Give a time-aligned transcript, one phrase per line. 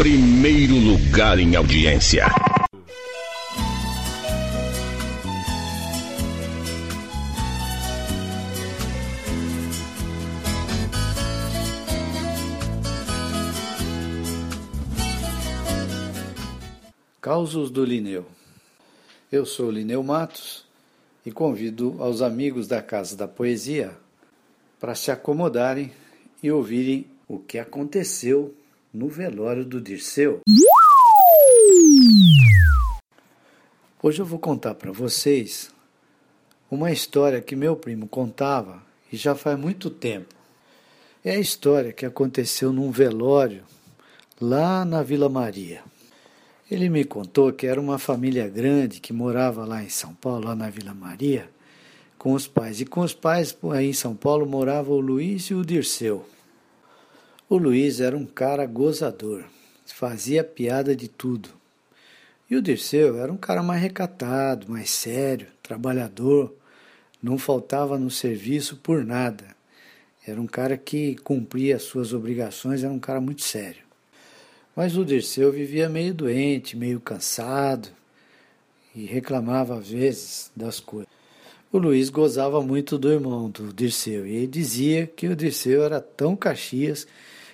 [0.00, 2.24] Primeiro lugar em audiência.
[17.20, 18.24] Causos do Lineu.
[19.30, 20.64] Eu sou Lineu Matos
[21.26, 23.94] e convido aos amigos da Casa da Poesia
[24.80, 25.92] para se acomodarem
[26.42, 28.54] e ouvirem o que aconteceu
[28.92, 30.40] no velório do Dirceu.
[34.02, 35.70] Hoje eu vou contar para vocês
[36.70, 38.82] uma história que meu primo contava
[39.12, 40.34] e já faz muito tempo.
[41.24, 43.62] É a história que aconteceu num velório
[44.40, 45.82] lá na Vila Maria.
[46.70, 50.56] Ele me contou que era uma família grande que morava lá em São Paulo, lá
[50.56, 51.48] na Vila Maria,
[52.16, 52.80] com os pais.
[52.80, 56.24] E com os pais aí em São Paulo morava o Luiz e o Dirceu.
[57.50, 59.42] O Luiz era um cara gozador,
[59.84, 61.48] fazia piada de tudo.
[62.48, 66.54] E o Dirceu era um cara mais recatado, mais sério, trabalhador,
[67.20, 69.46] não faltava no serviço por nada.
[70.24, 73.82] Era um cara que cumpria as suas obrigações, era um cara muito sério.
[74.76, 77.88] Mas o Dirceu vivia meio doente, meio cansado
[78.94, 81.10] e reclamava às vezes das coisas.
[81.72, 86.00] O Luiz gozava muito do irmão do Dirceu e ele dizia que o Dirceu era
[86.00, 87.08] tão caxias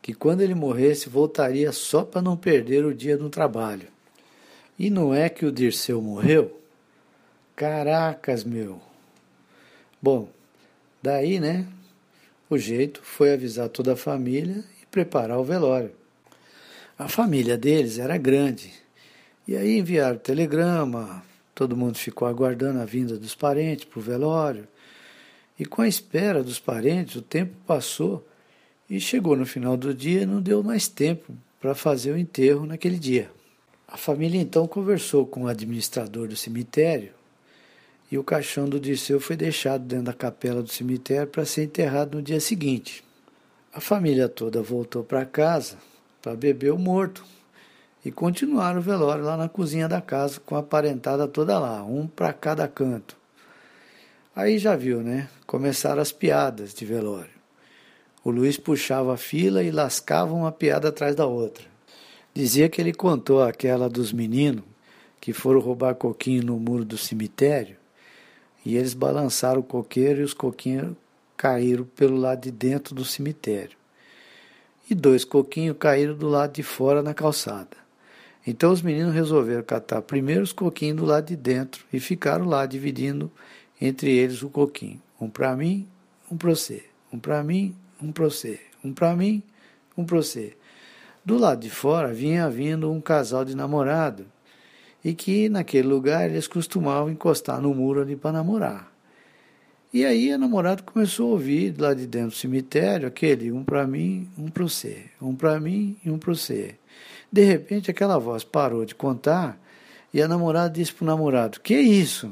[0.00, 3.88] que quando ele morresse voltaria só para não perder o dia no trabalho.
[4.78, 6.60] E não é que o Dirceu morreu?
[7.56, 8.80] Caracas, meu!
[10.00, 10.28] Bom,
[11.02, 11.66] daí, né?
[12.48, 15.92] O jeito foi avisar toda a família e preparar o velório.
[16.98, 18.72] A família deles era grande.
[19.46, 21.22] E aí enviaram telegrama,
[21.54, 24.68] todo mundo ficou aguardando a vinda dos parentes para o velório.
[25.58, 28.24] E com a espera dos parentes, o tempo passou
[28.88, 32.98] e chegou no final do dia não deu mais tempo para fazer o enterro naquele
[32.98, 33.30] dia.
[33.86, 37.12] A família então conversou com o administrador do cemitério
[38.10, 42.16] e o caixão do Dirceu foi deixado dentro da capela do cemitério para ser enterrado
[42.16, 43.04] no dia seguinte.
[43.72, 45.76] A família toda voltou para casa
[46.22, 47.24] para beber o morto
[48.04, 52.06] e continuaram o velório lá na cozinha da casa com a parentada toda lá, um
[52.06, 53.16] para cada canto.
[54.34, 55.28] Aí já viu, né?
[55.46, 57.37] Começaram as piadas de velório.
[58.28, 61.64] O Luiz puxava a fila e lascava uma piada atrás da outra.
[62.34, 64.64] Dizia que ele contou aquela dos meninos
[65.18, 67.76] que foram roubar coquinho no muro do cemitério
[68.66, 70.94] e eles balançaram o coqueiro e os coquinhos
[71.38, 73.78] caíram pelo lado de dentro do cemitério.
[74.90, 77.78] E dois coquinhos caíram do lado de fora na calçada.
[78.46, 82.66] Então os meninos resolveram catar primeiro os coquinhos do lado de dentro e ficaram lá
[82.66, 83.32] dividindo
[83.80, 85.00] entre eles o coquinho.
[85.18, 85.88] Um para mim,
[86.30, 86.84] um para você.
[87.10, 89.42] Um para mim, um para você, um para mim,
[89.96, 90.56] um para você.
[91.24, 94.24] Do lado de fora vinha vindo um casal de namorado
[95.04, 98.92] e que naquele lugar eles costumavam encostar no muro ali para namorar.
[99.92, 103.86] E aí a namorada começou a ouvir lá de dentro do cemitério aquele um para
[103.86, 106.74] mim, um para você, um para mim e um para você.
[107.32, 109.58] De repente aquela voz parou de contar
[110.12, 112.30] e a namorada disse para o namorado: Que isso?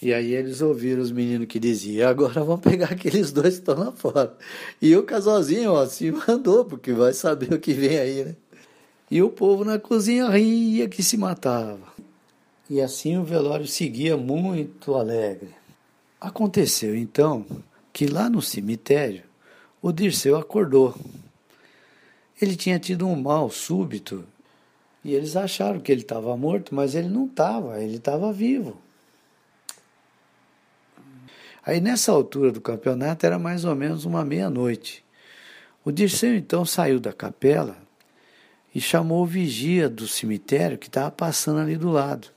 [0.00, 3.76] E aí eles ouviram os meninos que diziam, agora vamos pegar aqueles dois que estão
[3.76, 4.36] lá fora.
[4.80, 8.36] E o casalzinho, ó, se mandou, porque vai saber o que vem aí, né?
[9.10, 11.88] E o povo na cozinha ria que se matava.
[12.70, 15.50] E assim o velório seguia muito alegre.
[16.20, 17.44] Aconteceu então
[17.92, 19.22] que lá no cemitério
[19.80, 20.94] o Dirceu acordou.
[22.40, 24.24] Ele tinha tido um mal súbito
[25.02, 28.76] e eles acharam que ele estava morto, mas ele não estava, ele estava vivo.
[31.68, 35.04] Aí nessa altura do campeonato era mais ou menos uma meia-noite.
[35.84, 37.76] O Dirceu então saiu da capela
[38.74, 42.28] e chamou o vigia do cemitério que estava passando ali do lado.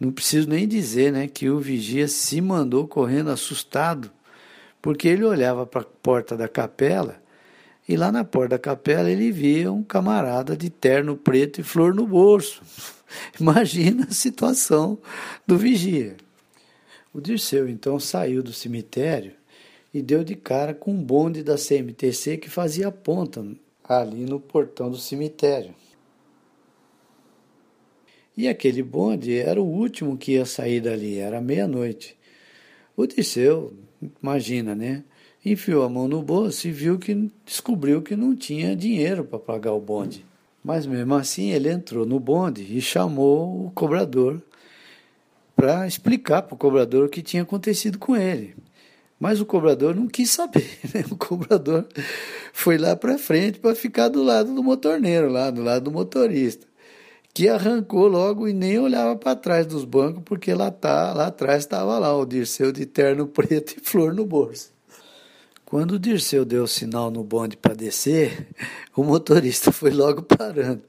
[0.00, 4.10] Não preciso nem dizer né, que o vigia se mandou correndo assustado,
[4.82, 7.22] porque ele olhava para a porta da capela
[7.88, 11.94] e lá na porta da capela ele via um camarada de terno preto e flor
[11.94, 12.60] no bolso.
[13.38, 14.98] Imagina a situação
[15.46, 16.16] do vigia.
[17.14, 19.34] O Dirceu então saiu do cemitério
[19.94, 23.46] e deu de cara com um bonde da CMTC que fazia ponta
[23.84, 25.72] ali no portão do cemitério.
[28.36, 32.16] E aquele bonde era o último que ia sair dali, era meia-noite.
[32.96, 33.72] O Dirceu,
[34.20, 35.04] imagina, né?
[35.44, 39.72] Enfiou a mão no bolso e viu que descobriu que não tinha dinheiro para pagar
[39.72, 40.26] o bonde.
[40.64, 44.42] Mas mesmo assim ele entrou no bonde e chamou o cobrador
[45.56, 48.54] para explicar para o cobrador o que tinha acontecido com ele.
[49.18, 51.04] Mas o cobrador não quis saber, né?
[51.10, 51.86] O cobrador
[52.52, 56.66] foi lá para frente para ficar do lado do motorneiro, lá do lado do motorista,
[57.32, 61.62] que arrancou logo e nem olhava para trás dos bancos, porque lá tá, lá atrás
[61.62, 64.73] estava lá o Dirceu de terno preto e flor no bolso.
[65.66, 68.48] Quando o Dirceu deu o sinal no bonde para descer,
[68.94, 70.82] o motorista foi logo parando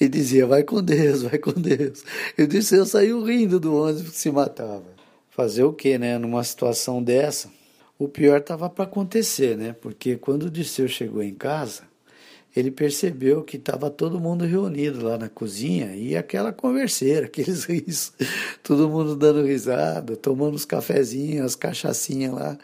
[0.00, 2.04] e dizia: Vai com Deus, vai com Deus.
[2.36, 4.96] E o Dirceu saiu rindo do ônibus que se matava.
[5.30, 6.18] Fazer o quê, né?
[6.18, 7.50] Numa situação dessa,
[7.98, 9.74] o pior estava para acontecer, né?
[9.80, 11.82] Porque quando o Dirceu chegou em casa,
[12.56, 18.14] ele percebeu que estava todo mundo reunido lá na cozinha e aquela converseira, aqueles risos,
[18.62, 22.58] todo mundo dando risada, tomando os cafezinhos, as cachaçinhas lá.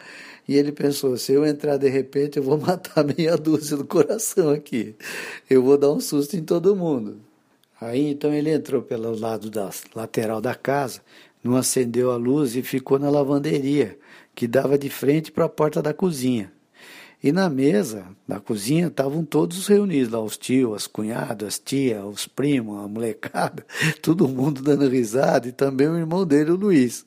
[0.47, 4.49] E ele pensou: se eu entrar de repente, eu vou matar meia dúzia do coração
[4.49, 4.95] aqui.
[5.47, 7.21] Eu vou dar um susto em todo mundo.
[7.79, 11.01] Aí então ele entrou pelo lado da lateral da casa,
[11.43, 13.97] não acendeu a luz e ficou na lavanderia,
[14.33, 16.51] que dava de frente para a porta da cozinha.
[17.23, 22.03] E na mesa da cozinha estavam todos reunidos lá, os tios, as cunhadas, as tias,
[22.03, 23.65] os primos, a molecada,
[24.03, 27.05] todo mundo dando risada e também o irmão dele, o Luiz.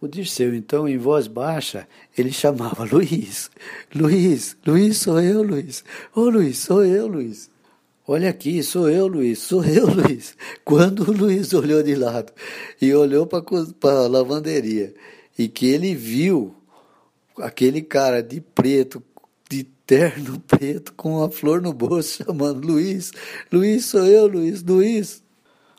[0.00, 1.86] O Dirceu, então, em voz baixa,
[2.18, 3.48] ele chamava Luiz.
[3.94, 5.84] Luiz, Luiz, sou eu, Luiz.
[6.14, 7.48] Ô, oh, Luiz, sou eu, Luiz.
[8.06, 10.36] Olha aqui, sou eu, Luiz, sou eu, Luiz.
[10.64, 12.32] Quando o Luiz olhou de lado
[12.82, 14.92] e olhou para a lavanderia
[15.38, 16.54] e que ele viu
[17.38, 19.02] aquele cara de preto,
[19.54, 23.12] de terno preto, com a flor no bolso, chamando Luiz,
[23.52, 25.22] Luiz, sou eu, Luiz, Luiz.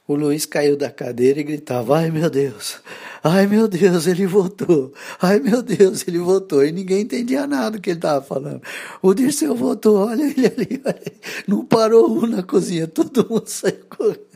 [0.08, 2.80] O Luiz caiu da cadeira e gritava: Ai meu Deus,
[3.24, 6.64] ai meu Deus, ele voltou, ai meu Deus, ele voltou.
[6.64, 8.62] E ninguém entendia nada do que ele estava falando.
[9.02, 11.22] O Dirceu voltou, olha ele ali, olha ele.
[11.48, 14.35] não parou um na cozinha, todo mundo saiu correndo.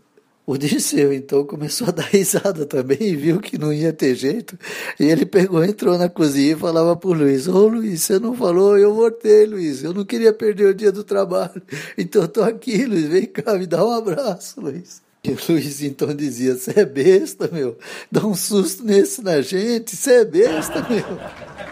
[0.49, 4.57] O Dirceu então começou a dar risada também e viu que não ia ter jeito.
[4.99, 8.33] E ele pegou, entrou na cozinha e falava para o Luiz: Ô Luiz, você não
[8.33, 9.83] falou, eu voltei, Luiz.
[9.83, 11.61] Eu não queria perder o dia do trabalho.
[11.95, 15.03] Então estou aqui, Luiz, vem cá, me dá um abraço, Luiz.
[15.23, 17.77] E Luiz então dizia: Você é besta, meu.
[18.11, 21.68] Dá um susto nesse na gente, você é besta, meu.